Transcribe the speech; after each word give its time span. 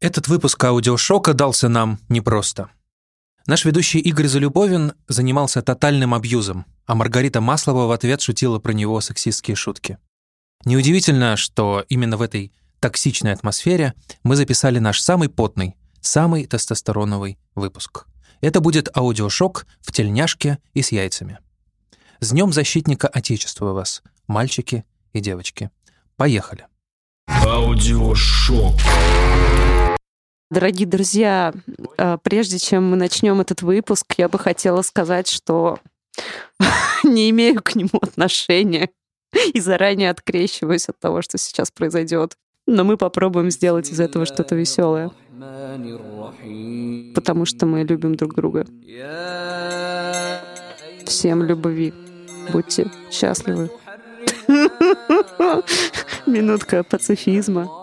Этот 0.00 0.28
выпуск 0.28 0.64
аудиошока 0.64 1.34
дался 1.34 1.68
нам 1.68 1.98
непросто. 2.08 2.70
Наш 3.46 3.66
ведущий 3.66 3.98
Игорь 3.98 4.28
Залюбовин 4.28 4.94
занимался 5.08 5.60
тотальным 5.60 6.14
абьюзом, 6.14 6.64
а 6.86 6.94
Маргарита 6.94 7.42
Маслова 7.42 7.84
в 7.86 7.90
ответ 7.90 8.22
шутила 8.22 8.58
про 8.58 8.72
него 8.72 9.02
сексистские 9.02 9.56
шутки. 9.56 9.98
Неудивительно, 10.64 11.36
что 11.36 11.84
именно 11.90 12.16
в 12.16 12.22
этой 12.22 12.50
токсичной 12.80 13.34
атмосфере 13.34 13.92
мы 14.22 14.36
записали 14.36 14.78
наш 14.78 15.02
самый 15.02 15.28
потный, 15.28 15.76
самый 16.00 16.46
тестостероновый 16.46 17.38
выпуск. 17.54 18.06
Это 18.40 18.60
будет 18.60 18.96
аудиошок 18.96 19.66
в 19.82 19.92
тельняшке 19.92 20.60
и 20.72 20.80
с 20.80 20.92
яйцами. 20.92 21.40
С 22.20 22.30
Днем 22.30 22.54
Защитника 22.54 23.06
Отечества 23.06 23.74
вас, 23.74 24.02
мальчики 24.26 24.86
и 25.12 25.20
девочки. 25.20 25.70
Поехали. 26.16 26.66
Аудиошок. 27.26 28.74
Дорогие 30.50 30.86
друзья, 30.88 31.54
э, 31.96 32.18
прежде 32.24 32.58
чем 32.58 32.90
мы 32.90 32.96
начнем 32.96 33.40
этот 33.40 33.62
выпуск, 33.62 34.14
я 34.18 34.28
бы 34.28 34.36
хотела 34.36 34.82
сказать, 34.82 35.28
что 35.28 35.78
не 37.04 37.30
имею 37.30 37.62
к 37.62 37.76
нему 37.76 38.00
отношения 38.02 38.90
и 39.54 39.60
заранее 39.60 40.10
открещиваюсь 40.10 40.88
от 40.88 40.98
того, 40.98 41.22
что 41.22 41.38
сейчас 41.38 41.70
произойдет. 41.70 42.36
Но 42.66 42.82
мы 42.82 42.96
попробуем 42.96 43.48
сделать 43.52 43.90
из 43.90 44.00
этого 44.00 44.26
что-то 44.26 44.56
веселое. 44.56 45.12
Потому 47.14 47.44
что 47.44 47.66
мы 47.66 47.84
любим 47.84 48.16
друг 48.16 48.34
друга. 48.34 48.66
Всем 51.06 51.44
любви. 51.44 51.94
Будьте 52.52 52.90
счастливы. 53.12 53.70
Минутка 56.26 56.82
пацифизма. 56.82 57.79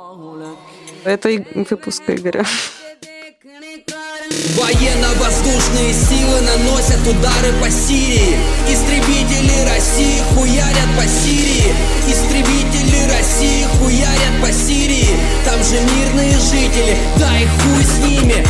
Это 1.07 1.29
выпуск 1.55 2.03
Игоря. 2.07 2.43
Военно-воздушные 4.57 5.93
силы 5.93 6.41
наносят 6.41 6.99
удары 7.07 7.53
по 7.61 7.69
Сирии. 7.69 8.35
Истребители 8.67 9.69
России 9.69 10.21
хуярят 10.35 10.89
по 10.97 11.07
Сирии. 11.07 11.73
Истребители 12.09 13.09
России 13.09 13.63
хуярят 13.79 14.41
по 14.41 14.51
Сирии. 14.51 15.15
Там 15.45 15.63
же 15.63 15.79
мирные 15.95 16.37
жители, 16.39 16.97
дай 17.17 17.47
хуй 17.47 17.85
с 17.85 17.99
ними 17.99 18.45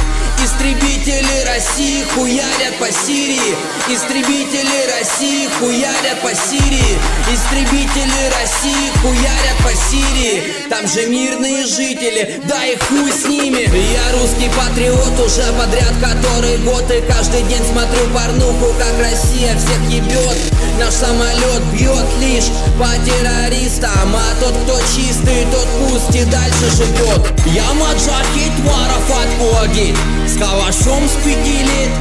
Истребители 0.57 1.45
России 1.45 2.03
хуярят 2.15 2.79
по 2.79 2.91
Сирии. 2.91 3.55
Истребители 3.89 4.89
России 4.97 5.47
хуярят 5.59 6.19
по 6.23 6.33
Сирии. 6.33 6.97
Истребители 7.31 8.31
России 8.41 8.89
хуярят 8.99 9.57
по 9.63 9.69
Сирии. 9.69 10.55
Там 10.67 10.87
же 10.87 11.05
мирные 11.05 11.63
жители, 11.63 12.41
да 12.45 12.65
и 12.65 12.75
хуй 12.75 13.11
с 13.11 13.25
ними. 13.25 13.69
Я 13.93 14.19
русский 14.19 14.49
патриот 14.49 15.19
уже 15.19 15.45
подряд 15.53 15.93
который 16.01 16.57
год 16.59 16.89
И 16.91 17.01
каждый 17.01 17.43
день 17.43 17.63
смотрю 17.63 18.09
порнуху, 18.11 18.73
как 18.79 18.99
Россия 18.99 19.55
всех 19.57 19.79
ебет. 19.89 20.37
Наш 20.79 20.93
самолет 20.93 21.63
бьет 21.71 22.07
лишь 22.19 22.49
по 22.79 22.89
террористам 23.05 24.15
А 24.15 24.39
тот, 24.39 24.55
кто 24.63 24.79
чистый, 24.95 25.45
тот 25.51 25.67
пусть 25.79 26.15
и 26.15 26.25
дальше 26.25 26.69
живет. 26.75 27.31
Я 27.45 27.71
маджахид, 27.73 28.57
марафат, 28.65 29.27
огид 29.63 29.95
с 30.27 30.37
калашом 30.47 31.07
спигелит 31.07 31.91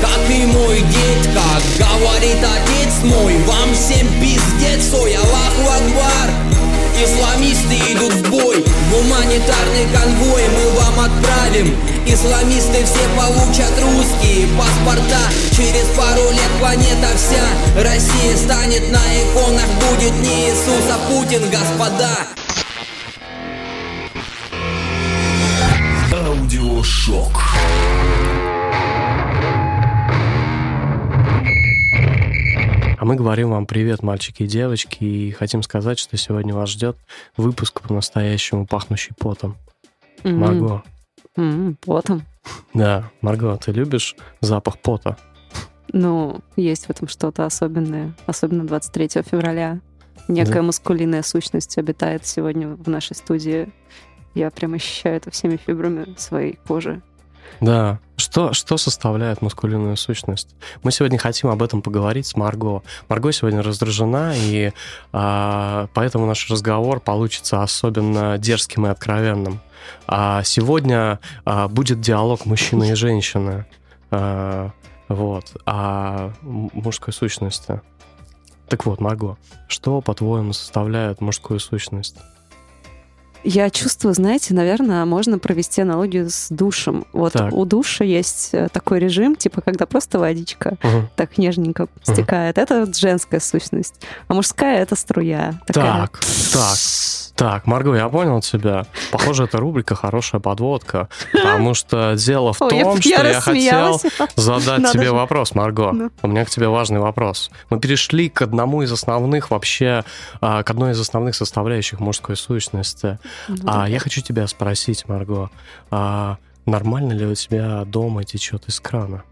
Как 0.00 0.30
и 0.30 0.46
мой 0.46 0.80
дед, 0.80 1.28
как 1.34 1.88
говорит 1.88 2.36
отец 2.36 3.02
мой 3.04 3.36
Вам 3.44 3.74
всем 3.74 4.06
пиздец, 4.20 4.92
ой, 4.94 5.14
Аллаху 5.14 5.76
Акбар! 5.76 6.30
Исламисты 7.02 7.92
идут 7.92 8.12
в 8.12 8.30
бой 8.30 8.64
Гуманитарный 8.90 9.86
конвой 9.92 10.42
мы 10.48 10.80
вам 10.80 11.00
отправим. 11.00 11.76
Исламисты 12.06 12.84
все 12.84 13.08
получат 13.16 13.72
русские 13.82 14.46
паспорта 14.56 15.20
Через 15.50 15.86
пару 15.96 16.30
лет 16.30 16.50
планета 16.60 17.08
вся. 17.16 17.82
Россия 17.82 18.36
станет 18.36 18.90
на 18.92 19.02
иконах 19.22 19.66
Будет 19.90 20.12
не 20.20 20.50
Иисус, 20.50 20.84
а 20.90 21.10
Путин, 21.10 21.42
господа 21.50 22.43
Аудиошок. 26.58 27.36
А 32.96 33.04
мы 33.04 33.16
говорим 33.16 33.50
вам 33.50 33.66
привет, 33.66 34.02
мальчики 34.04 34.44
и 34.44 34.46
девочки, 34.46 35.02
и 35.04 35.30
хотим 35.32 35.62
сказать, 35.64 35.98
что 35.98 36.16
сегодня 36.16 36.54
вас 36.54 36.70
ждет 36.70 36.96
выпуск 37.36 37.80
по-настоящему 37.82 38.66
пахнущий 38.66 39.12
потом. 39.18 39.56
Мгм. 40.22 40.38
Марго. 40.38 40.82
М, 41.36 41.76
Потом. 41.84 42.22
Да, 42.72 43.10
Марго, 43.20 43.56
ты 43.56 43.72
любишь 43.72 44.14
запах 44.40 44.78
пота? 44.78 45.16
Ну, 45.92 46.40
есть 46.56 46.86
в 46.86 46.90
этом 46.90 47.08
что-то 47.08 47.46
особенное. 47.46 48.14
Особенно 48.26 48.64
23 48.64 49.22
февраля. 49.22 49.80
Некая 50.28 50.54
Да. 50.54 50.62
маскулинная 50.62 51.22
сущность 51.22 51.76
обитает 51.78 52.24
сегодня 52.24 52.68
в 52.68 52.88
нашей 52.88 53.16
студии. 53.16 53.68
Я 54.34 54.50
прям 54.50 54.74
ощущаю 54.74 55.16
это 55.16 55.30
всеми 55.30 55.56
фибрами 55.56 56.14
своей 56.18 56.58
кожи. 56.66 57.00
Да. 57.60 58.00
Что, 58.16 58.52
что 58.52 58.76
составляет 58.76 59.42
маскулинную 59.42 59.96
сущность? 59.96 60.54
Мы 60.82 60.92
сегодня 60.92 61.18
хотим 61.18 61.50
об 61.50 61.62
этом 61.62 61.82
поговорить 61.82 62.26
с 62.26 62.36
Марго. 62.36 62.82
Марго 63.08 63.32
сегодня 63.32 63.62
раздражена, 63.62 64.34
и 64.36 64.72
а, 65.12 65.88
поэтому 65.94 66.26
наш 66.26 66.48
разговор 66.50 67.00
получится 67.00 67.62
особенно 67.62 68.38
дерзким 68.38 68.86
и 68.86 68.90
откровенным. 68.90 69.60
А 70.06 70.42
сегодня 70.42 71.20
а, 71.44 71.68
будет 71.68 72.00
диалог 72.00 72.46
мужчины 72.46 72.90
и 72.90 72.94
женщины. 72.94 73.66
А, 74.10 74.70
вот. 75.08 75.52
М- 75.66 76.70
мужской 76.72 77.12
сущности. 77.12 77.80
Так 78.68 78.86
вот, 78.86 79.00
Марго, 79.00 79.36
что, 79.68 80.00
по-твоему, 80.00 80.52
составляет 80.52 81.20
мужскую 81.20 81.60
сущность? 81.60 82.16
Я 83.44 83.68
чувствую, 83.70 84.14
знаете, 84.14 84.54
наверное, 84.54 85.04
можно 85.04 85.38
провести 85.38 85.82
аналогию 85.82 86.30
с 86.30 86.48
душем. 86.48 87.04
Вот 87.12 87.34
Так. 87.34 87.52
у 87.52 87.64
душа 87.66 88.02
есть 88.04 88.50
э, 88.52 88.68
такой 88.72 88.98
режим, 89.00 89.36
типа, 89.36 89.60
когда 89.60 89.84
просто 89.86 90.18
водичка 90.18 90.76
Мгм. 90.82 91.08
так 91.14 91.36
нежненько 91.36 91.88
стекает. 92.02 92.56
Это 92.56 92.80
вот 92.86 92.96
женская 92.96 93.40
сущность. 93.40 93.94
А 94.28 94.34
мужская— 94.34 94.78
это 94.82 94.96
струя. 94.96 95.60
Такая. 95.66 95.84
Так, 96.06 96.20
так, 96.52 96.78
так, 97.36 97.66
Марго, 97.66 97.94
я 97.96 98.08
понял 98.08 98.40
тебя. 98.40 98.86
Похоже, 99.10 99.44
эта 99.44 99.58
рубрика 99.58 99.94
хорошая 99.94 100.40
подводка, 100.40 101.08
потому 101.32 101.74
что 101.74 102.14
дело 102.16 102.52
в 102.52 102.62
Ой, 102.62 102.76
я- 102.76 102.84
том, 102.84 103.00
что 103.00 103.08
я 103.26 103.40
хотел 103.40 104.00
задать 104.36 104.78
Надо 104.80 104.92
тебе 104.92 105.06
же. 105.06 105.12
вопрос, 105.12 105.54
Марго. 105.54 106.10
У 106.22 106.28
меня 106.28 106.44
к 106.44 106.50
тебе 106.50 106.68
важный 106.68 107.00
вопрос. 107.00 107.50
Мы 107.70 107.80
перешли 107.80 108.28
к 108.28 108.42
одному 108.42 108.82
из 108.82 108.92
основных 108.92 109.50
вообще, 109.50 110.04
а, 110.40 110.62
к 110.62 110.70
одной 110.70 110.92
из 110.92 111.00
основных 111.00 111.34
составляющих 111.34 111.98
мужской 112.00 112.36
сущности. 112.36 113.18
А 113.66 113.88
я 113.88 113.98
хочу 113.98 114.20
тебя 114.20 114.46
спросить, 114.46 115.08
Марго, 115.08 115.50
а 115.90 116.38
нормально 116.66 117.12
ли 117.14 117.26
у 117.26 117.34
тебя 117.34 117.84
дома 117.84 118.24
течет 118.24 118.68
из 118.68 118.78
крана? 118.80 119.24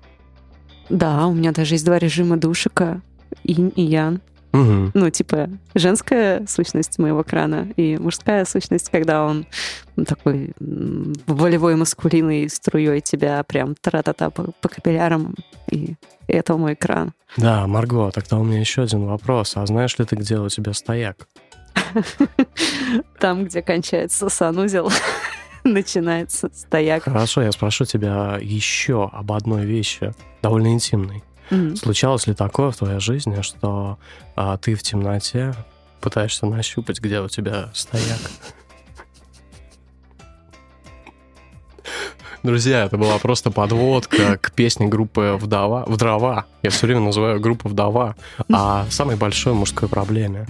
Да, 0.89 1.27
у 1.27 1.33
меня 1.33 1.53
даже 1.53 1.75
есть 1.77 1.85
два 1.85 1.99
режима 1.99 2.37
душика. 2.37 3.01
Инь 3.45 3.73
и 3.77 3.83
ян. 3.83 4.21
Мгм. 4.53 4.91
Ну, 4.95 5.11
типа, 5.11 5.49
женская 5.75 6.45
сущность 6.47 6.99
моего 6.99 7.25
крана 7.25 7.69
и 7.77 7.97
мужская 7.97 8.45
сущность, 8.45 8.91
когда 8.91 9.25
он 9.25 9.47
такой 10.07 10.53
волевой 11.27 11.77
маскулиной 11.77 12.49
струей 12.51 13.01
тебя 13.01 13.43
прям 13.45 13.75
тра-та-та 13.75 14.31
по, 14.31 14.53
по 14.61 14.69
капиллярам. 14.69 15.35
И 15.71 15.95
это 16.29 16.57
мой 16.57 16.77
кран. 16.77 17.13
Да, 17.37 17.67
Марго, 17.67 18.11
тогда 18.11 18.39
у 18.39 18.45
меня 18.45 18.61
еще 18.61 18.83
один 18.83 19.07
вопрос. 19.07 19.57
А 19.57 19.65
знаешь 19.67 19.99
ли 19.99 20.05
ты, 20.05 20.17
где 20.17 20.39
у 20.39 20.49
тебя 20.49 20.73
стояк? 20.75 21.29
Там, 23.19 23.45
где 23.45 23.63
кончается 23.63 24.29
санузел, 24.29 24.91
начинается 25.65 26.51
стояк. 26.55 27.05
Хорошо, 27.05 27.43
я 27.43 27.53
спрошу 27.53 27.85
тебя 27.85 28.39
еще 28.41 29.09
об 29.13 29.33
одной 29.33 29.65
вещи, 29.65 30.13
довольно 30.43 30.69
интимной. 30.69 31.23
М. 31.53 31.77
Случалось 31.77 32.27
ли 32.27 32.35
такое 32.35 32.71
в 32.71 32.77
твоей 32.77 32.99
жизни, 32.99 33.43
что 33.43 33.99
а, 34.37 34.57
ты 34.57 34.75
в 34.75 34.83
темноте 34.83 35.55
пытаешься 36.01 36.47
нащупать, 36.47 36.99
где 37.01 37.21
у 37.21 37.29
тебя 37.29 37.69
стояк? 37.75 38.19
Друзья, 42.43 42.85
это 42.87 42.97
была 42.97 43.19
просто 43.19 43.51
подводка 43.51 44.39
к 44.39 44.51
песне 44.53 44.89
группы 44.89 45.39
«Вдова». 45.39 45.85
«Вдрова». 45.87 46.47
Я 46.63 46.71
все 46.71 46.87
время 46.87 47.01
называю 47.01 47.39
группу 47.39 47.69
«Вдова». 47.69 48.17
А 48.51 48.87
самой 48.91 49.17
большой 49.17 49.53
мужской 49.53 49.89
проблеме. 49.89 50.47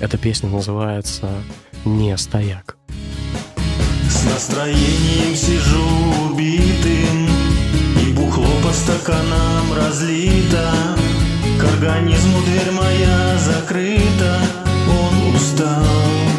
Эта 0.00 0.16
песня 0.16 0.48
называется 0.48 1.30
«Не 1.84 2.16
стояк». 2.16 2.76
С 4.08 4.24
настроением 4.24 5.36
сижу 5.36 6.03
стаканам 8.74 9.72
разлито 9.72 10.70
К 11.60 11.64
организму 11.64 12.42
дверь 12.42 12.72
моя 12.72 13.38
закрыта. 13.38 14.40
Он 14.88 15.34
устал 15.34 16.33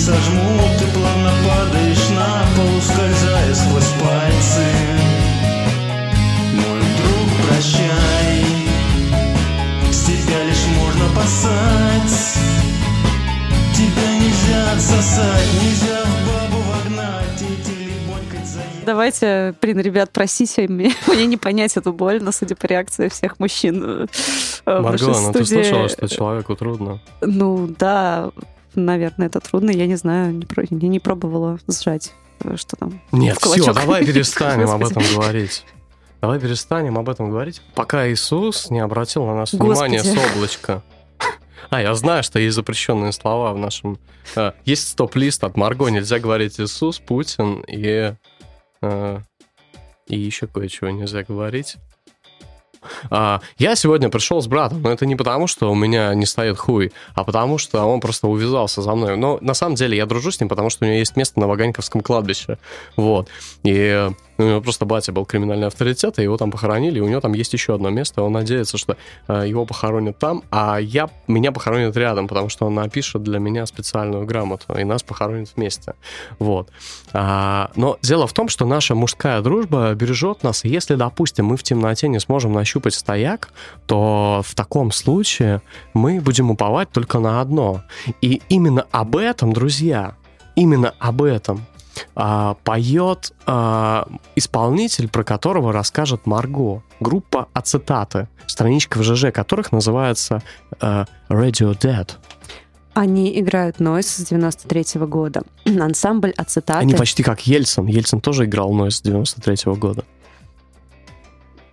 кулаки 0.00 0.06
не 0.06 0.06
сожму 0.06 0.60
Ты 0.78 0.86
плавно 0.86 1.30
падаешь 1.46 2.08
на 2.10 2.44
пол 2.56 2.78
Ускользая 2.78 3.54
сквозь 3.54 3.92
пальцы. 4.00 4.66
Мой 6.54 6.80
друг, 6.80 7.48
прощай. 7.48 8.44
С 9.90 10.04
тебя 10.04 10.44
лишь 10.44 10.66
можно 10.78 11.04
пасать 11.14 12.36
Тебя 13.74 14.18
нельзя 14.18 14.72
отсосать 14.72 15.48
Нельзя 15.62 16.04
в 16.04 16.26
бабу 16.26 16.62
вогнать. 16.62 17.42
Эти 17.42 17.80
Давайте, 18.86 19.54
блин, 19.60 19.78
ребят, 19.80 20.10
простите, 20.12 20.66
мне, 20.66 20.92
мне 21.06 21.26
не 21.26 21.36
понять 21.36 21.76
эту 21.76 21.92
боль, 21.92 22.20
но 22.22 22.32
судя 22.32 22.56
по 22.56 22.66
реакции 22.66 23.08
всех 23.08 23.38
мужчин 23.38 24.08
э, 24.66 24.80
Марго, 24.80 25.06
ну 25.06 25.32
ты 25.32 25.44
студии- 25.44 25.62
слышала, 25.62 25.88
что 25.88 26.08
человеку 26.08 26.56
трудно? 26.56 26.98
Ну, 27.20 27.68
да, 27.78 28.30
наверное, 28.74 29.26
это 29.28 29.40
трудно, 29.40 29.70
я 29.70 29.86
не 29.86 29.96
знаю, 29.96 30.34
не, 30.34 30.46
про- 30.46 30.64
я 30.68 30.88
не 30.88 31.00
пробовала 31.00 31.58
сжать, 31.68 32.12
э, 32.42 32.56
что 32.56 32.76
там. 32.76 33.00
Нет, 33.12 33.38
все, 33.40 33.72
давай 33.72 34.04
перестанем 34.04 34.70
об 34.70 34.84
этом 34.84 35.02
говорить. 35.14 35.64
Давай 36.20 36.38
перестанем 36.38 36.98
об 36.98 37.08
этом 37.08 37.30
говорить, 37.30 37.62
пока 37.74 38.06
Иисус 38.10 38.68
не 38.70 38.80
обратил 38.80 39.24
на 39.24 39.34
нас 39.34 39.52
внимание 39.52 40.04
с 40.04 40.14
облачка. 40.34 40.82
А, 41.70 41.80
я 41.80 41.94
знаю, 41.94 42.22
что 42.22 42.38
есть 42.38 42.56
запрещенные 42.56 43.12
слова 43.12 43.52
в 43.52 43.58
нашем... 43.58 43.98
э, 44.34 44.52
есть 44.64 44.88
стоп-лист 44.88 45.44
от 45.44 45.56
Марго, 45.56 45.88
нельзя 45.88 46.18
говорить 46.18 46.58
Иисус, 46.58 46.98
Путин 46.98 47.62
и... 47.68 48.14
э, 48.82 49.18
и 50.08 50.18
еще 50.18 50.48
кое-чего 50.48 50.90
нельзя 50.90 51.22
говорить. 51.22 51.76
А, 53.10 53.40
я 53.58 53.76
сегодня 53.76 54.08
пришел 54.08 54.40
с 54.40 54.46
братом, 54.46 54.82
но 54.82 54.90
это 54.90 55.06
не 55.06 55.16
потому, 55.16 55.46
что 55.46 55.70
у 55.70 55.74
меня 55.74 56.14
не 56.14 56.26
стоит 56.26 56.58
хуй, 56.58 56.92
а 57.14 57.24
потому 57.24 57.58
что 57.58 57.84
он 57.84 58.00
просто 58.00 58.28
увязался 58.28 58.82
за 58.82 58.94
мной. 58.94 59.16
Но 59.16 59.38
на 59.40 59.54
самом 59.54 59.74
деле 59.74 59.96
я 59.96 60.06
дружу 60.06 60.30
с 60.30 60.40
ним, 60.40 60.48
потому 60.48 60.70
что 60.70 60.84
у 60.84 60.88
него 60.88 60.98
есть 60.98 61.16
место 61.16 61.40
на 61.40 61.46
Ваганьковском 61.46 62.00
кладбище. 62.00 62.58
Вот. 62.96 63.28
И 63.62 64.10
у 64.40 64.48
него 64.48 64.60
просто 64.60 64.84
батя 64.84 65.12
был 65.12 65.24
криминальный 65.24 65.66
авторитет, 65.66 66.18
и 66.18 66.22
его 66.22 66.36
там 66.36 66.50
похоронили, 66.50 66.98
и 66.98 67.00
у 67.00 67.08
него 67.08 67.20
там 67.20 67.32
есть 67.32 67.52
еще 67.52 67.74
одно 67.74 67.90
место. 67.90 68.22
Он 68.22 68.32
надеется, 68.32 68.78
что 68.78 68.96
э, 69.28 69.44
его 69.46 69.66
похоронят 69.66 70.18
там, 70.18 70.42
а 70.50 70.78
я, 70.78 71.10
меня 71.26 71.52
похоронят 71.52 71.96
рядом, 71.96 72.28
потому 72.28 72.48
что 72.48 72.66
он 72.66 72.74
напишет 72.74 73.22
для 73.22 73.38
меня 73.38 73.66
специальную 73.66 74.26
грамоту, 74.26 74.74
и 74.78 74.84
нас 74.84 75.02
похоронят 75.02 75.50
вместе. 75.56 75.94
Вот. 76.38 76.70
А, 77.12 77.70
но 77.76 77.98
дело 78.02 78.26
в 78.26 78.32
том, 78.32 78.48
что 78.48 78.66
наша 78.66 78.94
мужская 78.94 79.40
дружба 79.42 79.94
бережет 79.94 80.42
нас, 80.42 80.64
если, 80.64 80.94
допустим, 80.94 81.46
мы 81.46 81.56
в 81.56 81.62
темноте 81.62 82.08
не 82.08 82.20
сможем 82.20 82.52
нащупать 82.52 82.94
стояк, 82.94 83.50
то 83.86 84.42
в 84.44 84.54
таком 84.54 84.92
случае 84.92 85.62
мы 85.94 86.20
будем 86.20 86.50
уповать 86.50 86.90
только 86.90 87.18
на 87.18 87.40
одно. 87.40 87.82
И 88.20 88.40
именно 88.48 88.86
об 88.90 89.16
этом, 89.16 89.52
друзья, 89.52 90.16
именно 90.56 90.94
об 90.98 91.22
этом 91.22 91.66
а, 92.14 92.54
поет 92.64 93.32
а, 93.46 94.08
исполнитель, 94.36 95.08
про 95.08 95.24
которого 95.24 95.72
расскажет 95.72 96.26
Марго. 96.26 96.82
Группа 97.00 97.48
Ацетаты, 97.52 98.28
страничка 98.46 98.98
в 98.98 99.02
ЖЖ 99.02 99.32
которых 99.32 99.72
называется 99.72 100.42
а, 100.80 101.06
Radio 101.28 101.78
Dead. 101.78 102.08
Они 102.94 103.38
играют 103.40 103.78
Нойс 103.80 104.08
с 104.08 104.28
93 104.28 105.00
года. 105.06 105.42
Ансамбль 105.64 106.32
ацетаты. 106.36 106.80
Они 106.80 106.94
почти 106.94 107.22
как 107.22 107.46
Ельцин. 107.46 107.86
Ельцин 107.86 108.20
тоже 108.20 108.44
играл 108.46 108.72
Нойс 108.72 108.96
с 108.96 109.02
93 109.02 109.74
года. 109.74 110.04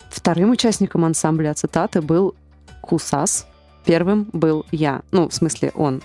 Вторым 0.10 0.52
участником 0.52 1.06
ансамбля 1.06 1.52
ацетаты 1.52 2.02
был 2.02 2.36
Кусас. 2.82 3.48
Первым 3.86 4.30
был 4.34 4.66
я. 4.72 5.02
Ну, 5.12 5.30
в 5.30 5.34
смысле, 5.34 5.72
он. 5.76 6.02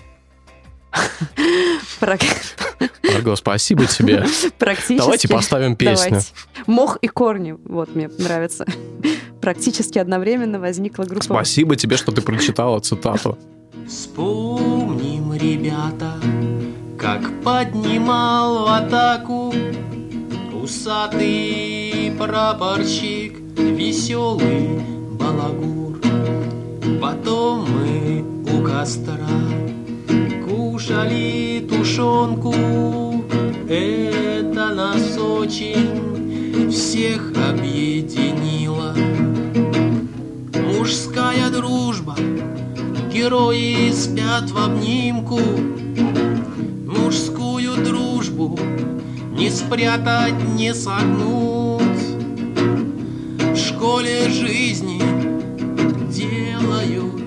Марго, 3.13 3.35
спасибо 3.35 3.85
тебе. 3.85 4.25
Практически. 4.57 4.97
Давайте 4.97 5.27
поставим 5.27 5.75
песню. 5.75 6.09
Давайте. 6.09 6.27
Мох 6.67 6.97
и 7.01 7.07
корни. 7.07 7.55
Вот, 7.65 7.95
мне 7.95 8.09
нравится. 8.17 8.65
Практически 9.41 9.99
одновременно 9.99 10.59
возникла 10.59 11.03
группа... 11.03 11.23
Спасибо 11.23 11.75
тебе, 11.75 11.97
что 11.97 12.11
ты 12.11 12.21
прочитала 12.21 12.79
цитату. 12.79 13.37
Вспомним, 13.87 15.33
ребята, 15.33 16.13
как 16.97 17.21
поднимал 17.43 18.63
в 18.63 18.67
атаку 18.67 19.53
Усатый 20.53 22.13
прапорщик, 22.17 23.37
веселый 23.57 24.79
балагур 25.19 25.99
Потом 27.01 27.67
мы 27.69 28.23
у 28.49 28.63
костра 28.63 29.27
кушали 30.83 31.65
тушенку. 31.69 32.53
Это 33.69 34.73
нас 34.75 35.17
очень 35.17 36.69
всех 36.69 37.31
объединило. 37.49 38.93
Мужская 40.53 41.49
дружба 41.49 42.15
Герои 43.13 43.91
спят 43.91 44.51
в 44.51 44.57
обнимку. 44.57 45.39
Мужскую 46.85 47.75
дружбу 47.83 48.59
Не 49.31 49.49
спрятать, 49.49 50.33
не 50.55 50.73
согнуть. 50.73 51.81
В 53.39 53.55
школе 53.55 54.29
жизни 54.29 55.01
Делают 56.09 57.22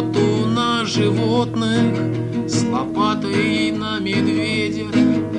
Охоту 0.00 0.46
на 0.46 0.86
животных 0.86 2.48
С 2.48 2.64
лопатой 2.64 3.70
на 3.70 3.98
медведя. 3.98 4.86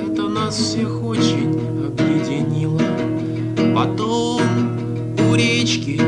Это 0.06 0.28
нас 0.28 0.56
всех 0.56 1.02
очень 1.02 1.50
объединило. 1.84 2.80
Потом 3.74 4.40
у 5.18 5.34
речки 5.34 6.00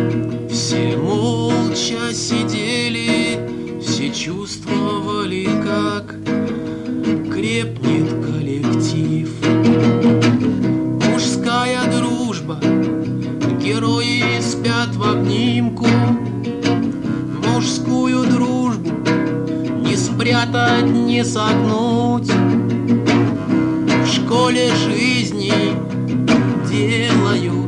Все 0.48 0.96
молча 0.96 2.12
сидели 2.12 3.80
Все 3.82 4.10
чувствовали, 4.10 5.48
как 5.64 6.14
Крепнет 7.34 7.83
не 21.24 21.30
согнуть 21.30 22.30
В 24.02 24.06
школе 24.06 24.70
жизни 24.74 25.52
делают 26.68 27.64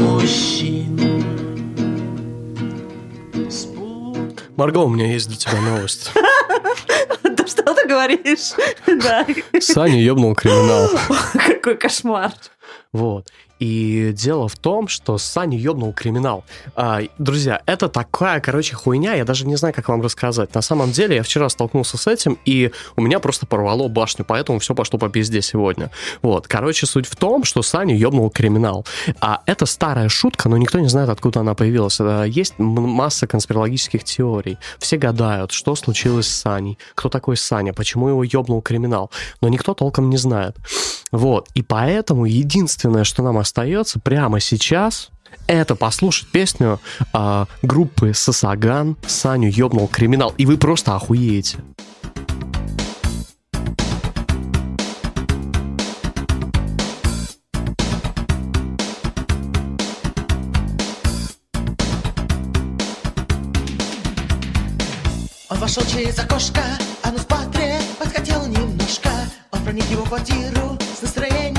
мужчин 0.00 1.00
Марго, 4.56 4.78
у 4.78 4.88
меня 4.88 5.12
есть 5.12 5.28
для 5.28 5.36
тебя 5.36 5.60
новость. 5.60 6.10
Да 7.22 7.46
что 7.46 7.74
ты 7.74 7.86
говоришь? 7.86 8.52
Да. 8.86 9.26
Саня 9.60 10.00
ёбнул 10.00 10.34
криминал. 10.34 10.88
Какой 11.34 11.76
кошмар. 11.76 12.32
Вот. 12.92 13.28
И 13.58 14.12
дело 14.14 14.48
в 14.48 14.56
том, 14.56 14.88
что 14.88 15.18
Саня 15.18 15.58
ёбнул 15.58 15.92
криминал. 15.92 16.44
А, 16.74 17.00
друзья, 17.18 17.62
это 17.66 17.88
такая, 17.88 18.40
короче, 18.40 18.74
хуйня, 18.74 19.14
я 19.14 19.24
даже 19.24 19.46
не 19.46 19.56
знаю, 19.56 19.74
как 19.74 19.88
вам 19.88 20.02
рассказать. 20.02 20.54
На 20.54 20.62
самом 20.62 20.92
деле, 20.92 21.16
я 21.16 21.22
вчера 21.22 21.48
столкнулся 21.48 21.96
с 21.96 22.06
этим, 22.06 22.38
и 22.44 22.70
у 22.96 23.00
меня 23.00 23.18
просто 23.18 23.46
порвало 23.46 23.88
башню, 23.88 24.24
поэтому 24.24 24.58
все 24.58 24.74
пошло 24.74 24.98
по 24.98 25.08
пизде 25.08 25.40
сегодня. 25.42 25.90
Вот. 26.22 26.46
Короче, 26.48 26.86
суть 26.86 27.06
в 27.06 27.16
том, 27.16 27.44
что 27.44 27.62
Саня 27.62 27.96
ёбнул 27.96 28.30
криминал. 28.30 28.86
А 29.20 29.42
это 29.46 29.66
старая 29.66 30.08
шутка, 30.08 30.48
но 30.48 30.56
никто 30.56 30.78
не 30.78 30.88
знает, 30.88 31.08
откуда 31.08 31.40
она 31.40 31.54
появилась. 31.54 31.96
А, 32.00 32.24
Есть 32.24 32.58
масса 32.58 33.26
конспирологических 33.26 34.04
теорий. 34.04 34.58
Все 34.78 34.96
гадают, 34.96 35.52
что 35.52 35.74
случилось 35.76 36.28
с 36.28 36.40
Саней, 36.40 36.78
кто 36.94 37.08
такой 37.08 37.36
Саня, 37.36 37.72
почему 37.72 38.08
его 38.08 38.22
ёбнул 38.22 38.60
криминал. 38.60 39.10
Но 39.40 39.48
никто 39.48 39.74
толком 39.74 40.10
не 40.10 40.16
знает. 40.16 40.56
Вот. 41.12 41.48
И 41.54 41.62
поэтому 41.62 42.26
единственное, 42.26 43.04
что 43.04 43.22
нам 43.22 43.38
остается 43.46 44.00
прямо 44.00 44.40
сейчас, 44.40 45.10
это 45.46 45.76
послушать 45.76 46.28
песню 46.28 46.80
а, 47.12 47.46
группы 47.62 48.12
Сасаган 48.12 48.96
«Саню 49.06 49.48
ёбнул 49.48 49.86
криминал», 49.86 50.34
и 50.36 50.46
вы 50.46 50.58
просто 50.58 50.96
охуеете. 50.96 51.58
Он 65.48 65.58
вошел 65.58 65.84
через 65.84 66.18
окошко, 66.18 66.62
оно 67.04 67.18
в 67.18 67.26
патре 67.26 67.78
подхотел 68.00 68.44
немножко. 68.46 69.10
Он 69.52 69.62
проник 69.62 69.84
в 69.84 70.08
квартиру 70.08 70.76
с 70.98 71.02
настроением 71.02 71.55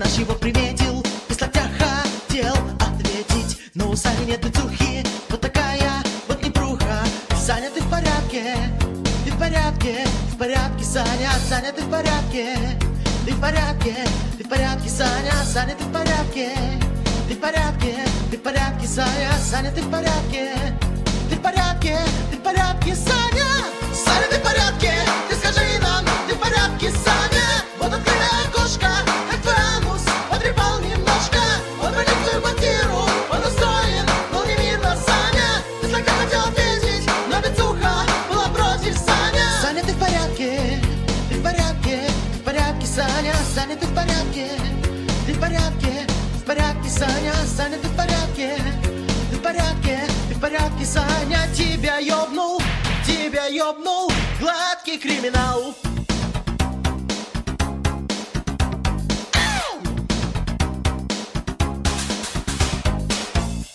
наш 0.00 0.14
его 0.14 0.34
приметил, 0.34 1.04
локтя 1.28 1.68
хотел 1.78 2.54
ответить. 2.80 3.58
Но 3.74 3.90
у 3.90 3.96
Сани 3.96 4.24
нет 4.24 4.42
бицухи, 4.42 5.04
вот 5.28 5.42
такая 5.42 5.90
вот 6.26 6.42
непруха. 6.42 7.04
Саня, 7.36 7.70
ты 7.70 7.82
в 7.82 7.90
порядке? 7.90 8.56
Ты 9.24 9.30
в 9.30 9.38
порядке? 9.38 10.06
В 10.32 10.38
порядке, 10.38 10.84
Саня? 10.84 11.30
Саня, 11.46 11.72
ты 11.72 11.82
в 11.82 11.90
порядке? 11.90 12.56
Ты 13.26 13.32
в 13.32 13.40
порядке? 13.40 13.94
Ты 14.38 14.44
в 14.44 14.48
порядке, 14.48 14.88
Саня? 14.88 15.34
Саня, 15.44 15.74
ты 15.74 15.84
в 15.84 15.92
порядке? 15.92 16.52
Ты 17.28 17.34
в 17.34 17.38
порядке? 17.38 17.96
Ты 18.30 18.36
в 18.38 18.42
порядке, 18.42 18.86
Саня? 18.86 19.32
Саня, 19.50 19.70
ты 19.70 19.82
в 19.82 19.90
порядке? 19.90 20.54
Ты 21.28 21.36
в 21.36 21.42
порядке? 21.42 21.98
Ты 22.30 22.36
в 22.38 22.42
порядке, 22.42 22.94
Саня? 22.94 23.48
Саня, 23.92 24.26
ты 24.30 24.38
в 24.38 24.42
порядке? 24.42 24.94
Ты 25.28 25.34
скажи 25.36 25.78
нам, 25.82 26.06
ты 26.26 26.34
в 26.34 26.38
порядке, 26.38 26.90
Саня? 27.04 27.19
Саня? 47.60 47.76
Ты 47.76 47.88
в 47.88 47.94
порядке? 47.94 48.56
Ты 49.30 49.36
в 49.36 49.42
порядке? 49.42 50.00
Ты 50.30 50.34
в 50.34 50.40
порядке, 50.40 50.84
Саня? 50.86 51.40
Тебя 51.54 51.98
ёбнул, 51.98 52.58
тебя 53.06 53.48
ёбнул 53.48 54.10
гладкий 54.40 54.96
криминал. 54.96 55.74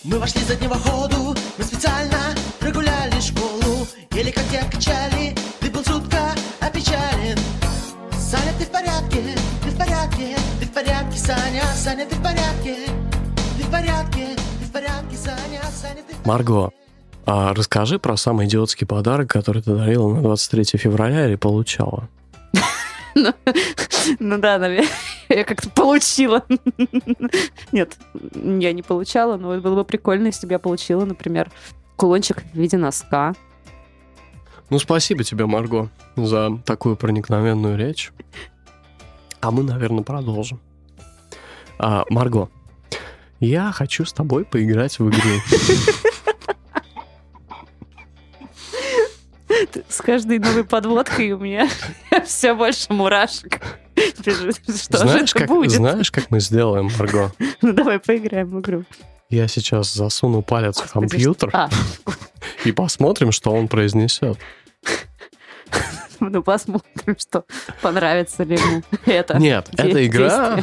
Мы 0.02 0.18
вошли 0.18 0.40
с 0.40 0.46
заднего 0.48 0.74
ходу, 0.74 1.36
мы 1.56 1.62
специально 1.62 2.34
прогуляли 2.58 3.20
школу. 3.20 3.86
Еле 4.10 4.32
как 4.32 4.48
тебя 4.48 4.64
качали, 4.68 5.32
ты 5.60 5.70
был 5.70 5.84
жутко 5.84 6.34
опечален. 6.58 7.38
Саня, 8.18 8.52
ты 8.58 8.64
в 8.64 8.70
порядке, 8.70 9.22
ты 9.62 9.70
в 9.70 9.78
порядке, 9.78 10.36
ты 10.58 10.66
в 10.66 10.72
порядке, 10.72 11.16
Саня, 11.16 11.62
Саня, 11.76 12.04
ты 12.04 12.16
в 12.16 12.22
порядке, 12.22 12.88
порядке, 13.76 14.36
ты 14.58 14.64
в 14.64 14.72
порядке, 14.72 15.16
Саня, 15.16 15.62
Саня, 15.70 16.02
ты. 16.02 16.14
Марго, 16.24 16.72
а 17.26 17.52
расскажи 17.52 17.98
про 17.98 18.16
самый 18.16 18.46
идиотский 18.46 18.86
подарок, 18.86 19.28
который 19.28 19.62
ты 19.62 19.74
дарила 19.74 20.14
на 20.14 20.22
23 20.22 20.78
февраля 20.78 21.26
или 21.26 21.36
получала. 21.36 22.08
Ну, 23.18 23.32
ну 24.18 24.38
да, 24.38 24.58
наверное, 24.58 24.90
я 25.30 25.44
как-то 25.44 25.70
получила. 25.70 26.44
Нет, 27.72 27.96
я 28.34 28.72
не 28.74 28.82
получала, 28.82 29.38
но 29.38 29.58
было 29.58 29.74
бы 29.74 29.84
прикольно, 29.84 30.26
если 30.26 30.46
бы 30.46 30.52
я 30.52 30.58
получила, 30.58 31.06
например, 31.06 31.50
кулончик 31.96 32.42
в 32.52 32.54
виде 32.54 32.76
носка. 32.76 33.34
Ну, 34.68 34.78
спасибо 34.78 35.24
тебе, 35.24 35.46
Марго, 35.46 35.88
за 36.14 36.58
такую 36.66 36.96
проникновенную 36.96 37.78
речь. 37.78 38.12
А 39.40 39.50
мы, 39.50 39.62
наверное, 39.62 40.04
продолжим. 40.04 40.60
А, 41.78 42.04
Марго, 42.10 42.50
я 43.40 43.72
хочу 43.72 44.04
с 44.04 44.12
тобой 44.12 44.44
поиграть 44.44 44.98
в 44.98 45.08
игру. 45.08 45.40
С 49.88 50.00
каждой 50.00 50.38
новой 50.38 50.64
подводкой 50.64 51.32
у 51.32 51.38
меня 51.38 51.68
все 52.24 52.54
больше 52.54 52.92
мурашек. 52.92 53.60
Что 54.20 54.30
же 54.30 54.52
знаешь, 54.88 55.30
это 55.30 55.40
как, 55.40 55.48
будет? 55.48 55.72
знаешь, 55.72 56.10
как 56.10 56.30
мы 56.30 56.40
сделаем, 56.40 56.90
Марго? 56.98 57.32
Ну 57.62 57.72
давай 57.72 57.98
поиграем 57.98 58.50
в 58.50 58.60
игру. 58.60 58.84
Я 59.30 59.48
сейчас 59.48 59.92
засуну 59.92 60.42
палец 60.42 60.78
в 60.80 60.92
компьютер 60.92 61.50
А, 61.52 61.68
и 62.64 62.72
посмотрим, 62.72 63.32
что 63.32 63.52
он 63.52 63.68
произнесет. 63.68 64.38
ну 66.20 66.42
посмотрим, 66.42 67.16
что 67.18 67.44
понравится 67.82 68.44
ли 68.44 68.56
ему 68.56 68.82
это. 69.04 69.38
Нет, 69.38 69.68
эта 69.76 70.06
игра... 70.06 70.62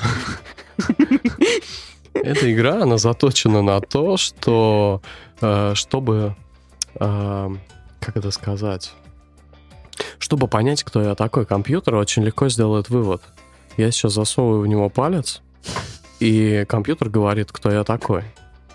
Эта 2.14 2.52
игра, 2.54 2.84
она 2.84 2.98
заточена 2.98 3.62
на 3.62 3.80
то, 3.82 4.18
что 4.18 5.02
э, 5.42 5.74
чтобы... 5.76 6.36
э, 7.00 7.50
как 8.00 8.18
это 8.18 8.32
сказать? 8.32 8.94
Чтобы 10.20 10.48
понять, 10.48 10.84
кто 10.84 11.02
я 11.02 11.16
такой, 11.16 11.46
компьютер 11.46 11.96
очень 11.96 12.24
легко 12.24 12.50
сделает 12.50 12.90
вывод. 12.90 13.22
Я 13.78 13.92
сейчас 13.92 14.14
засовываю 14.14 14.62
в 14.62 14.68
него 14.68 14.90
палец, 14.90 15.42
и 16.20 16.66
компьютер 16.68 17.10
говорит, 17.10 17.52
кто 17.52 17.72
я 17.72 17.84
такой. 17.84 18.24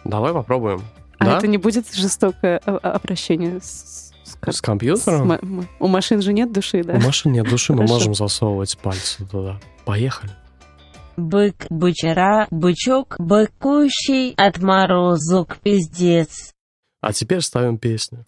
Давай 0.04 0.33
попробуем. 0.33 0.83
А 1.18 1.25
да? 1.25 1.38
это 1.38 1.47
не 1.47 1.59
будет 1.59 1.92
жестокое 1.92 2.59
обращение 2.59 3.61
с, 3.61 4.12
с 4.25 4.37
С 4.52 4.57
с 4.59 4.61
компьютером? 4.61 5.28
ма- 5.28 5.40
У 5.80 5.87
машин 5.88 6.23
же 6.23 6.33
нет 6.33 6.52
души, 6.52 6.85
да? 6.85 6.95
У 6.95 7.00
машин 7.00 7.33
нет 7.33 7.49
души, 7.49 7.73
мы 7.73 7.85
можем 7.87 8.14
засовывать 8.14 8.76
пальцы 8.78 9.25
туда. 9.26 9.59
Поехали. 9.85 10.33
Бык, 11.19 11.67
бычара, 11.69 12.47
бычок, 12.53 13.17
быкущий, 13.19 14.35
отморозок, 14.37 15.59
пиздец. 15.65 16.53
А 17.01 17.13
теперь 17.13 17.41
ставим 17.41 17.77
песню. 17.77 18.25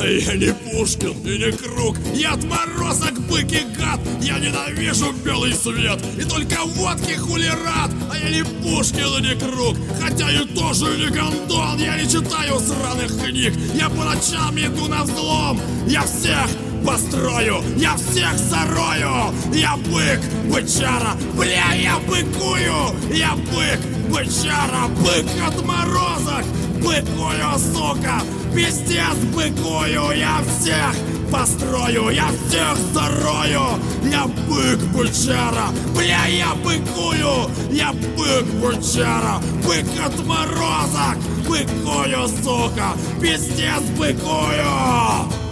А 0.00 0.06
я 0.06 0.36
не 0.36 0.54
Пушкин 0.54 1.10
и 1.26 1.38
не 1.38 1.50
Круг, 1.50 1.96
я 2.14 2.34
отморозок, 2.34 3.18
бык 3.28 3.50
и 3.50 3.64
гад, 3.76 3.98
я 4.22 4.38
ненавижу 4.38 5.12
белый 5.24 5.52
свет, 5.52 5.98
и 6.16 6.22
только 6.22 6.62
водки 6.76 7.14
хулерат, 7.14 7.90
а 8.12 8.16
я 8.16 8.30
не 8.30 8.44
Пушкин 8.44 9.18
и 9.18 9.22
не 9.22 9.34
Круг, 9.34 9.76
хотя 10.00 10.30
и 10.30 10.46
тоже 10.54 10.96
не 10.98 11.08
гондон, 11.08 11.78
я 11.80 12.00
не 12.00 12.08
читаю 12.08 12.60
сраных 12.60 13.10
книг, 13.20 13.54
я 13.74 13.88
по 13.88 14.04
ночам 14.04 14.56
иду 14.56 14.86
на 14.86 15.02
взлом, 15.02 15.60
я 15.88 16.02
всех 16.02 16.48
построю, 16.84 17.62
я 17.76 17.94
всех 17.96 18.38
зарою, 18.38 19.32
я 19.52 19.76
бык, 19.76 20.20
бычара, 20.50 21.14
бля, 21.34 21.74
я 21.74 21.98
быкую, 22.06 22.96
я 23.12 23.34
бык, 23.36 23.80
бычара, 24.08 24.88
бык 25.02 25.26
отморозок, 25.46 26.44
быкую, 26.82 27.58
сука, 27.58 28.22
пиздец 28.54 29.16
быкую, 29.34 30.16
я 30.16 30.40
всех 30.46 30.94
построю, 31.30 32.10
я 32.10 32.28
всех 32.48 32.76
зарою, 32.92 33.78
я 34.04 34.26
бык 34.48 34.78
бычара, 34.94 35.68
бля, 35.94 36.26
я 36.26 36.54
быкую, 36.64 37.50
я 37.70 37.92
бык 37.92 38.46
бычара, 38.60 39.40
бык 39.64 39.86
отморозок, 40.04 41.18
быкую, 41.46 42.28
сука, 42.42 42.92
пиздец 43.20 43.82
быкую. 43.96 45.47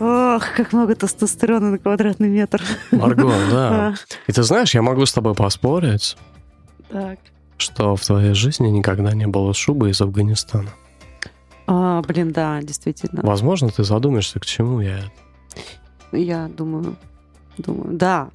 Ох, 0.00 0.44
как 0.56 0.72
много 0.72 0.94
тестостерона 0.94 1.70
на 1.72 1.78
квадратный 1.78 2.28
метр. 2.28 2.62
Марго, 2.90 3.28
да. 3.50 3.94
И 4.26 4.32
ты 4.32 4.42
знаешь, 4.42 4.74
я 4.74 4.82
могу 4.82 5.04
с 5.06 5.12
тобой 5.12 5.34
поспорить, 5.34 6.16
Так. 6.88 7.18
что 7.58 7.96
в 7.96 8.00
твоей 8.04 8.32
жизни 8.34 8.68
никогда 8.68 9.12
не 9.12 9.26
было 9.26 9.52
шубы 9.54 9.90
из 9.90 10.00
Афганистана. 10.00 10.70
А, 11.66 12.00
блин, 12.02 12.32
да, 12.32 12.60
действительно. 12.62 13.20
Возможно, 13.22 13.68
ты 13.68 13.84
задумаешься, 13.84 14.40
к 14.40 14.46
чему 14.46 14.80
я 14.80 14.98
это. 15.00 15.10
Я 16.12 16.48
думаю, 16.48 16.96
думаю, 17.58 17.92
да, 17.96 18.30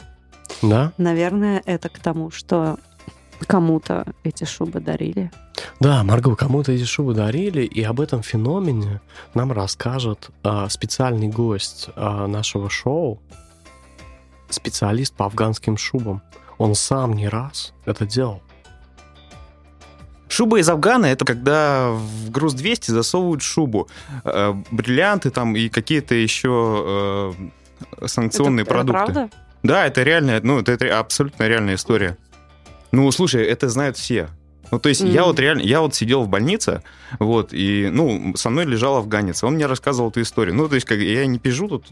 Да? 0.61 0.93
наверное, 0.97 1.61
это 1.65 1.89
к 1.89 1.99
тому, 1.99 2.31
что 2.31 2.77
кому-то 3.47 4.05
эти 4.23 4.45
шубы 4.45 4.79
дарили. 4.79 5.31
Да, 5.79 6.03
Марго, 6.03 6.35
кому-то 6.35 6.71
эти 6.71 6.83
шубы 6.83 7.13
дарили, 7.13 7.61
и 7.63 7.81
об 7.83 7.99
этом 8.01 8.21
феномене 8.23 9.01
нам 9.33 9.51
расскажет 9.51 10.29
а, 10.43 10.67
специальный 10.69 11.27
гость 11.27 11.89
а, 11.95 12.27
нашего 12.27 12.69
шоу, 12.69 13.19
специалист 14.49 15.13
по 15.15 15.25
афганским 15.25 15.77
шубам. 15.77 16.21
Он 16.57 16.75
сам 16.75 17.13
не 17.13 17.27
раз 17.27 17.73
это 17.85 18.05
делал. 18.05 18.41
Шуба 20.27 20.59
из 20.59 20.67
Афгана 20.69 21.05
это 21.05 21.23
когда 21.23 21.91
в 21.91 22.29
груз 22.31 22.53
200 22.55 22.91
засовывают 22.91 23.41
шубу, 23.41 23.87
э, 24.23 24.53
бриллианты 24.71 25.29
там 25.29 25.55
и 25.55 25.69
какие-то 25.69 26.15
еще 26.15 27.33
э, 28.01 28.05
санкционные 28.07 28.63
Это- 28.63 28.73
это 28.73 28.83
продукты. 28.83 29.13
правда? 29.13 29.29
Да, 29.63 29.85
это 29.85 30.03
реальная, 30.03 30.41
ну 30.41 30.59
это 30.59 30.73
ре- 30.77 30.91
абсолютно 30.93 31.47
реальная 31.47 31.75
история. 31.75 32.17
Ну, 32.91 33.09
слушай, 33.11 33.43
это 33.45 33.69
знают 33.69 33.97
все. 33.97 34.29
Ну, 34.71 34.79
то 34.79 34.89
есть 34.89 35.01
я 35.01 35.21
Мгм. 35.21 35.23
вот 35.23 35.39
реально, 35.39 35.61
я 35.61 35.81
вот 35.81 35.95
сидел 35.95 36.23
в 36.23 36.29
больнице, 36.29 36.81
вот, 37.19 37.49
и, 37.53 37.89
ну, 37.91 38.33
со 38.35 38.49
мной 38.49 38.65
лежал 38.65 38.97
афганец, 38.97 39.43
он 39.43 39.55
мне 39.55 39.65
рассказывал 39.67 40.09
эту 40.09 40.21
историю. 40.21 40.55
Ну, 40.55 40.67
то 40.67 40.75
есть, 40.75 40.87
как 40.87 40.99
я 40.99 41.25
не 41.25 41.39
пижу 41.39 41.67
тут. 41.67 41.85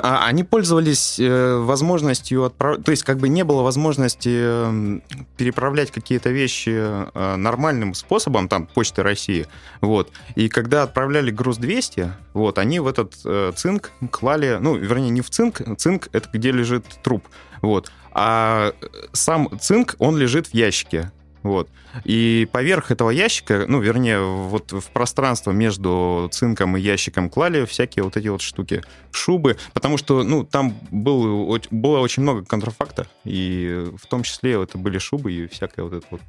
А 0.00 0.26
они 0.26 0.44
пользовались 0.44 1.18
э, 1.18 1.56
возможностью 1.56 2.44
отправ... 2.44 2.82
То 2.84 2.92
есть, 2.92 3.02
как 3.02 3.18
бы 3.18 3.28
не 3.28 3.42
было 3.42 3.62
возможности 3.62 4.30
э, 4.32 5.00
переправлять 5.36 5.90
какие-то 5.90 6.30
вещи 6.30 6.70
э, 6.72 7.36
нормальным 7.36 7.94
способом, 7.94 8.48
там, 8.48 8.66
Почты 8.66 9.02
России, 9.02 9.46
вот. 9.80 10.12
И 10.36 10.48
когда 10.48 10.84
отправляли 10.84 11.32
груз 11.32 11.56
200, 11.56 12.12
вот, 12.32 12.58
они 12.58 12.78
в 12.78 12.86
этот 12.86 13.14
э, 13.24 13.50
цинк 13.56 13.90
клали, 14.12 14.58
ну, 14.60 14.76
вернее, 14.76 15.10
не 15.10 15.20
в 15.20 15.30
цинк, 15.30 15.62
цинк— 15.78 16.08
это 16.12 16.28
где 16.32 16.52
лежит 16.52 16.84
труп, 17.02 17.24
вот. 17.60 17.90
А 18.12 18.72
сам 19.12 19.48
цинк, 19.60 19.96
он 19.98 20.16
лежит 20.16 20.46
в 20.48 20.54
ящике, 20.54 21.10
вот. 21.48 21.68
И 22.04 22.48
поверх 22.52 22.90
этого 22.90 23.10
ящика, 23.10 23.64
ну, 23.66 23.80
вернее, 23.80 24.20
вот 24.20 24.72
в 24.72 24.90
пространство 24.90 25.50
между 25.50 26.28
цинком 26.32 26.76
и 26.76 26.80
ящиком 26.80 27.30
клали 27.30 27.64
всякие 27.64 28.04
вот 28.04 28.16
эти 28.16 28.28
вот 28.28 28.40
штуки, 28.40 28.82
шубы, 29.10 29.56
потому 29.72 29.96
что, 29.96 30.22
ну, 30.22 30.44
там 30.44 30.74
был, 30.90 31.58
было 31.70 31.98
очень 32.00 32.22
много 32.22 32.44
контрафакта, 32.44 33.06
и 33.24 33.86
в 34.00 34.06
том 34.06 34.22
числе 34.22 34.62
это 34.62 34.78
были 34.78 34.98
шубы 34.98 35.32
и 35.32 35.48
всякое 35.48 35.82
вот 35.82 35.92
это 35.94 36.06
вот. 36.10 36.20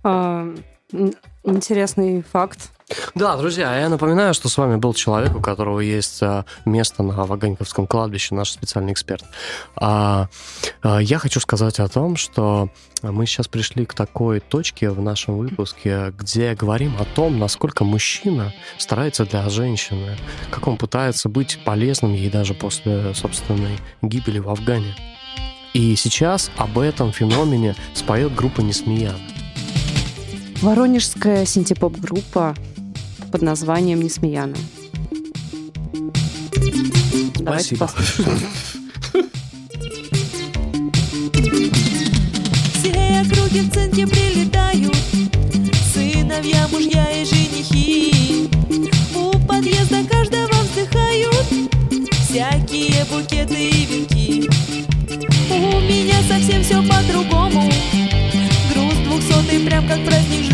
Интересный 1.44 2.24
факт. 2.24 2.72
Да, 3.14 3.38
друзья, 3.38 3.80
я 3.80 3.90
напоминаю, 3.90 4.34
что 4.34 4.50
с 4.50 4.58
вами 4.58 4.78
был 4.78 4.94
человек, 4.94 5.36
у 5.36 5.42
которого 5.42 5.80
есть 5.80 6.24
а, 6.24 6.46
место 6.66 7.04
на 7.04 7.26
Ваганьковском 7.26 7.86
кладбище, 7.86 8.34
наш 8.34 8.50
специальный 8.50 8.94
эксперт. 8.94 9.24
А, 9.76 10.28
а, 10.82 10.98
я 10.98 11.20
хочу 11.20 11.40
сказать 11.40 11.80
о 11.80 11.88
том, 11.88 12.16
что 12.16 12.70
мы 13.04 13.28
сейчас 13.28 13.48
пришли 13.48 13.86
к 13.86 13.94
такой 13.94 14.40
точке 14.40 14.90
в 14.90 15.02
нашем 15.02 15.38
выпуске, 15.38 16.12
где 16.18 16.56
говорим 16.56 16.96
о 17.00 17.06
том, 17.06 17.38
насколько 17.38 17.84
мужчина 17.84 18.54
старается 18.80 19.26
для 19.26 19.48
женщины, 19.50 20.18
как 20.50 20.68
он 20.68 20.78
пытается 20.78 21.30
быть 21.30 21.60
полезным 21.64 22.14
ей 22.14 22.32
даже 22.32 22.56
после 22.56 23.14
собственной 23.14 23.78
гибели 24.02 24.40
в 24.40 24.50
Афгане. 24.50 24.96
И 25.74 25.96
сейчас 25.96 26.50
об 26.58 26.80
этом 26.80 27.12
феномене 27.12 27.76
споет 27.94 28.34
группа 28.34 28.62
«Несмеяна». 28.62 29.20
Воронежская 30.62 31.46
синтепоп-группа 31.46 32.56
под 33.32 33.42
названием 33.42 34.02
«Несмеяна». 34.02 34.58
Давайте 37.40 37.76
Спасибо. 37.76 37.88
послушаем. 37.88 38.40
Все 42.74 43.22
округи 43.22 43.62
в 43.62 43.74
центре 43.74 44.06
прилетают 44.06 44.96
Сыновья, 45.94 46.68
мужья 46.68 47.10
и 47.12 47.26
женихи 47.26 48.50
У 49.16 49.32
подъезда 49.48 50.04
каждого 50.04 50.62
вздыхают 50.64 51.46
Всякие 52.28 53.06
букеты 53.06 53.70
и 53.70 53.86
венки 53.86 54.50
У 55.50 55.80
меня 55.80 56.22
совсем 56.28 56.62
все 56.64 56.84
по-другому 56.84 57.72
Груз 58.74 58.96
двухсотый, 59.06 59.60
прям 59.60 59.88
как 59.88 60.04
праздник 60.06 60.49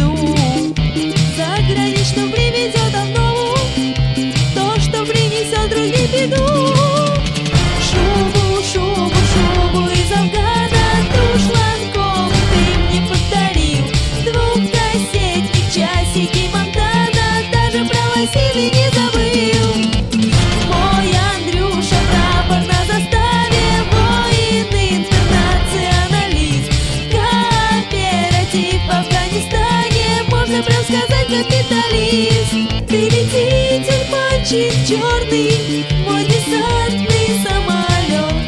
капиталист 31.28 32.88
Ты 32.88 32.98
летитель, 33.06 34.06
мальчик 34.12 34.72
черный 34.88 35.86
Мой 36.06 36.24
десантный 36.26 37.30
самолет 37.44 38.46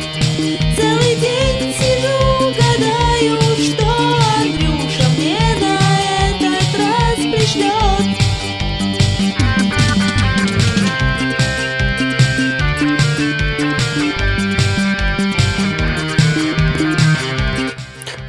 Целый 0.75 1.15
день 1.15 1.73
сижу, 1.73 2.53
гадаю, 2.55 3.37
что 3.57 3.87
Андрюша 4.39 5.09
мне 5.17 5.39
на 5.59 5.75
этот 6.29 6.69
раз 6.77 7.17
пришлет. 7.17 8.07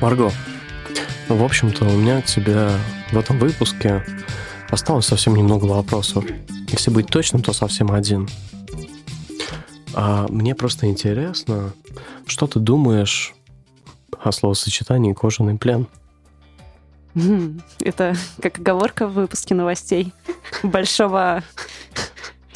Марго, 0.01 0.33
ну, 1.29 1.37
в 1.37 1.45
общем-то, 1.45 1.85
у 1.85 1.97
меня 1.99 2.23
к 2.23 2.25
тебе 2.25 2.71
в 3.13 3.19
этом 3.19 3.39
выпуске 3.39 4.03
осталось 4.71 5.07
совсем 5.07 5.35
немного 5.35 5.65
вопросов. 5.67 6.25
Если 6.69 6.91
быть 6.91 7.07
точным, 7.09 7.43
то 7.43 7.53
совсем 7.53 7.91
один. 7.91 8.29
А 9.95 10.27
мне 10.29 10.55
просто 10.55 10.87
интересно, 10.87 11.73
что 12.27 12.47
ты 12.47 12.59
думаешь 12.61 13.35
о 14.23 14.33
словосочетании 14.33 15.13
«кожаный 15.13 15.57
плен»? 15.57 15.87
Это 17.81 18.15
как 18.41 18.59
оговорка 18.59 19.07
в 19.07 19.15
выпуске 19.15 19.55
новостей. 19.55 20.13
Большого... 20.63 21.43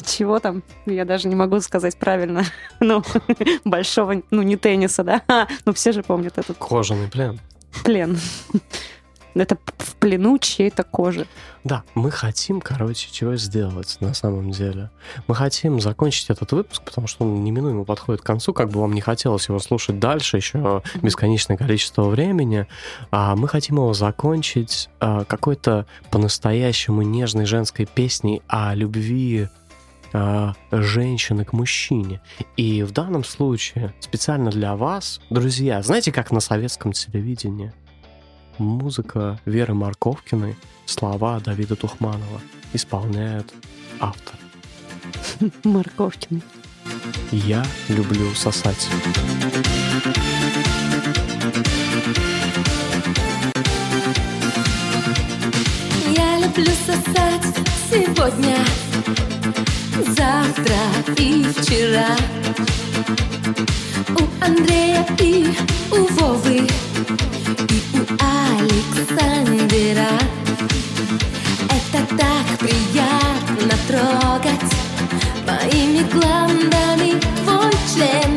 Чего 0.05 0.39
там? 0.39 0.63
Я 0.85 1.05
даже 1.05 1.29
не 1.29 1.35
могу 1.35 1.61
сказать 1.61 1.97
правильно. 1.97 2.43
Ну, 2.81 3.01
большого, 3.63 4.21
ну, 4.31 4.41
не 4.41 4.57
тенниса, 4.57 5.03
да? 5.03 5.21
А, 5.29 5.47
Ну, 5.65 5.73
все 5.73 5.93
же 5.93 6.03
помнят 6.03 6.37
этот 6.37 6.57
Кожаный 6.57 7.07
плен. 7.07 7.39
плен. 7.85 8.19
Это 9.35 9.57
в 9.77 9.95
плену 9.95 10.37
чьей-то 10.37 10.83
кожи. 10.83 11.27
Да, 11.63 11.83
мы 11.95 12.11
хотим, 12.11 12.61
короче, 12.61 13.09
чего 13.11 13.35
сделать 13.35 13.97
на 13.99 14.13
самом 14.13 14.51
деле. 14.51 14.91
Мы 15.27 15.35
хотим 15.35 15.79
закончить 15.79 16.29
этот 16.29 16.51
выпуск, 16.51 16.83
потому 16.83 17.07
что 17.07 17.25
он 17.25 17.43
неминуемо 17.43 17.83
подходит 17.83 18.21
к 18.21 18.25
концу, 18.25 18.53
как 18.53 18.69
бы 18.69 18.79
вам 18.79 18.93
не 18.93 19.01
хотелось 19.01 19.47
его 19.49 19.59
слушать 19.59 19.99
дальше, 19.99 20.37
еще 20.37 20.83
бесконечное 21.01 21.57
количество 21.57 22.03
времени. 22.03 22.67
А 23.11 23.35
мы 23.35 23.47
хотим 23.47 23.77
его 23.77 23.93
закончить 23.93 24.89
а, 24.99 25.23
какой-то 25.25 25.87
по-настоящему 26.11 27.01
нежной 27.01 27.45
женской 27.45 27.85
песней 27.85 28.41
о 28.47 28.75
любви 28.75 29.47
а, 30.13 30.53
женщины 30.71 31.43
к 31.43 31.53
мужчине. 31.53 32.21
И 32.55 32.83
в 32.83 32.91
данном 32.91 33.23
случае 33.23 33.95
специально 33.99 34.51
для 34.51 34.75
вас, 34.75 35.19
друзья, 35.31 35.81
знаете, 35.81 36.11
как 36.11 36.31
на 36.31 36.39
советском 36.39 36.91
телевидении? 36.91 37.73
Музыка 38.59 39.39
Веры 39.45 39.73
Марковкиной, 39.73 40.55
слова 40.85 41.39
Давида 41.39 41.75
Тухманова 41.75 42.39
исполняет 42.73 43.51
автор. 43.99 44.35
Морковкин. 45.63 46.41
Я 47.31 47.65
люблю 47.89 48.33
сосать. 48.35 48.87
Я 56.15 56.39
люблю 56.39 56.71
сосать 56.85 57.55
сегодня, 57.89 58.57
завтра 60.15 60.75
и 61.17 61.43
вчера. 61.43 62.15
У 64.19 64.45
Андрея 64.45 65.07
и 65.19 65.47
у 65.91 66.05
Вовы 66.13 66.67
Александра. 68.19 70.09
Это 71.69 71.99
так 72.17 72.47
приятно 72.59 73.75
трогать 73.87 74.73
Моими 75.45 76.03
гландами 76.11 77.19
твой 77.43 77.71
член. 77.93 78.31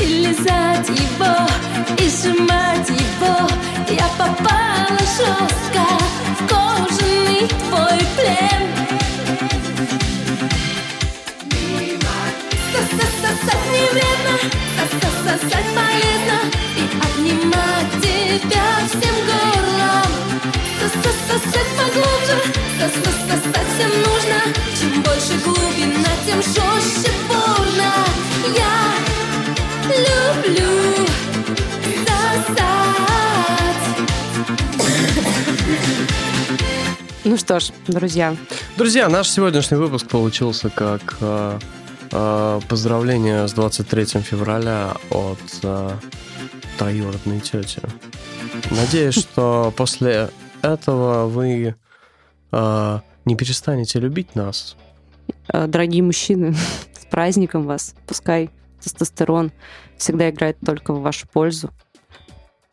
И 0.00 0.06
лизать 0.26 0.88
его, 0.88 1.34
и 1.98 2.08
сжимать 2.08 2.88
его. 2.88 3.36
Я 3.88 4.08
попала 4.18 4.98
жестко 5.16 5.86
в 6.38 6.48
кожаный 6.48 7.46
твой 7.48 8.00
плен. 8.16 8.62
Сосать 13.20 13.66
не 13.72 13.84
вредно, 13.92 14.34
сосать 15.24 15.68
полезно 15.74 16.17
Сосать 21.88 21.94
поглубже, 21.94 22.36
сосать 22.78 23.68
всем 23.74 23.90
нужно 24.02 24.38
Чем 24.78 25.02
больше 25.02 25.34
глубина, 25.44 26.10
тем 26.26 26.42
жестче 26.42 27.12
бурно 27.28 27.92
Я 28.56 28.74
люблю 30.44 31.06
сосать. 32.06 32.66
Ну 37.24 37.36
что 37.36 37.60
ж, 37.60 37.70
друзья, 37.86 38.36
Друзья, 38.76 39.08
наш 39.08 39.28
сегодняшний 39.28 39.76
выпуск 39.76 40.06
получился 40.08 40.70
как 40.70 41.16
э, 41.20 41.58
э, 42.12 42.60
поздравление 42.68 43.48
с 43.48 43.52
23 43.52 44.22
февраля 44.22 44.94
от 45.10 45.38
э, 45.62 45.90
троюродной 46.78 47.40
тети. 47.40 47.80
Надеюсь, 48.70 49.14
что 49.16 49.72
после 49.76 50.30
этого 50.62 51.26
вы 51.26 51.74
э, 52.52 53.00
не 53.24 53.36
перестанете 53.36 53.98
любить 54.00 54.34
нас. 54.34 54.76
э, 55.52 55.66
дорогие 55.66 56.02
мужчины, 56.02 56.54
с 56.92 57.06
праздником 57.10 57.64
вас. 57.64 57.94
Пускай 58.06 58.50
тестостерон 58.80 59.52
всегда 59.96 60.30
играет 60.30 60.58
только 60.64 60.92
в 60.92 61.00
вашу 61.00 61.26
пользу. 61.28 61.70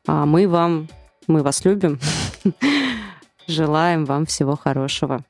А 0.08 0.26
мы 0.26 0.48
вам, 0.48 0.88
мы 1.28 1.42
вас 1.42 1.66
любим. 1.66 2.00
Желаем 3.48 4.06
вам 4.06 4.26
всего 4.26 4.56
хорошего. 4.56 5.24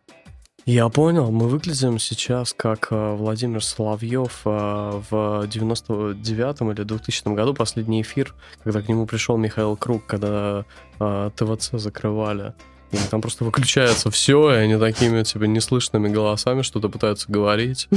Я 0.66 0.90
понял, 0.90 1.32
мы 1.32 1.48
выглядим 1.48 2.00
сейчас 2.00 2.52
как 2.52 2.88
э, 2.90 3.16
Владимир 3.16 3.64
Соловьев 3.64 4.42
э, 4.46 4.50
в 4.50 5.46
99-м 5.46 6.72
или 6.72 6.82
2000 6.82 7.36
году, 7.36 7.54
последний 7.54 8.02
эфир, 8.02 8.34
когда 8.64 8.82
к 8.82 8.90
нему 8.90 9.06
пришел 9.06 9.38
Михаил 9.38 9.78
Круг, 9.78 10.08
когда 10.08 10.66
э, 11.00 11.30
ТВЦ 11.36 11.74
закрывали. 11.74 12.56
И 12.92 12.98
там 13.12 13.22
просто 13.22 13.44
выключается 13.44 14.10
все, 14.10 14.52
и 14.54 14.56
они 14.56 14.78
такими 14.78 15.22
типа 15.22 15.44
неслышными 15.44 16.08
голосами 16.08 16.64
что-то 16.64 16.90
пытаются 16.90 17.32
говорить. 17.32 17.88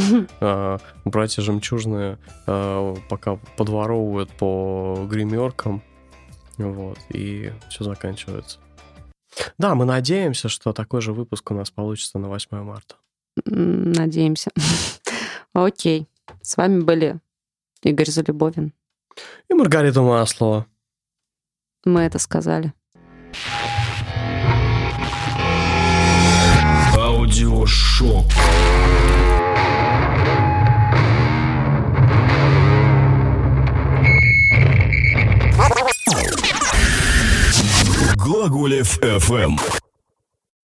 А, 0.40 0.78
Братья 1.04 1.40
жемчужные 1.40 2.18
а, 2.46 2.94
пока 3.08 3.36
подворовывают 3.56 4.30
по 4.30 5.06
гримеркам. 5.08 5.82
Вот, 6.58 6.98
и 7.10 7.52
все 7.70 7.84
заканчивается. 7.84 8.58
Да, 9.58 9.74
мы 9.74 9.84
надеемся, 9.84 10.48
что 10.48 10.72
такой 10.72 11.00
же 11.00 11.12
выпуск 11.12 11.50
у 11.50 11.54
нас 11.54 11.70
получится 11.70 12.18
на 12.18 12.28
8 12.28 12.62
марта. 12.62 12.96
Надеемся. 13.44 14.50
Окей. 15.52 16.08
С 16.42 16.56
вами 16.56 16.80
были 16.80 17.20
Игорь 17.82 18.10
Залюбовин. 18.10 18.72
И 19.48 19.54
Маргарита 19.54 20.02
Маслова. 20.02 20.66
Мы 21.84 22.02
это 22.02 22.18
сказали. 22.18 22.72
Аудиошок. 26.96 28.26
Глаголев 38.28 38.98
FM. 39.00 39.87